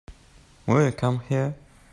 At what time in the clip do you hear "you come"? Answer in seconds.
0.83-1.19